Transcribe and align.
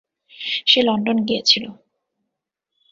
সে 0.67 0.79
London 0.81 1.17
গিয়েছিল। 1.27 1.65